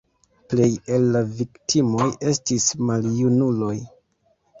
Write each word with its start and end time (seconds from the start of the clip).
Plej 0.51 0.69
el 0.95 1.03
la 1.15 1.19
viktimoj 1.39 2.07
estis 2.31 2.65
maljunuloj. 2.87 3.75